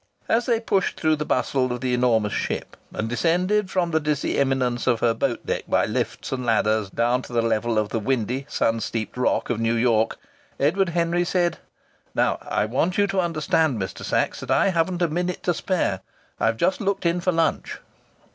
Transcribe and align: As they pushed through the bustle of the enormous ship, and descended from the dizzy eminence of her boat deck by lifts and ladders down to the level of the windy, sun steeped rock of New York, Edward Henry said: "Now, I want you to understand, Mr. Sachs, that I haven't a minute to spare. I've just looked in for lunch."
As 0.27 0.47
they 0.47 0.59
pushed 0.59 0.99
through 0.99 1.17
the 1.17 1.25
bustle 1.27 1.71
of 1.71 1.79
the 1.79 1.93
enormous 1.93 2.33
ship, 2.33 2.75
and 2.91 3.07
descended 3.07 3.69
from 3.69 3.91
the 3.91 3.99
dizzy 3.99 4.39
eminence 4.39 4.87
of 4.87 4.99
her 4.99 5.13
boat 5.13 5.45
deck 5.45 5.65
by 5.67 5.85
lifts 5.85 6.31
and 6.31 6.43
ladders 6.43 6.89
down 6.89 7.21
to 7.21 7.33
the 7.33 7.41
level 7.43 7.77
of 7.77 7.89
the 7.89 7.99
windy, 7.99 8.47
sun 8.49 8.79
steeped 8.79 9.15
rock 9.15 9.51
of 9.51 9.59
New 9.59 9.75
York, 9.75 10.17
Edward 10.59 10.89
Henry 10.89 11.23
said: 11.23 11.59
"Now, 12.15 12.39
I 12.41 12.65
want 12.65 12.97
you 12.97 13.05
to 13.05 13.19
understand, 13.19 13.77
Mr. 13.79 14.03
Sachs, 14.03 14.39
that 14.39 14.49
I 14.49 14.69
haven't 14.69 15.03
a 15.03 15.07
minute 15.07 15.43
to 15.43 15.53
spare. 15.53 15.99
I've 16.39 16.57
just 16.57 16.81
looked 16.81 17.05
in 17.05 17.21
for 17.21 17.31
lunch." 17.31 17.77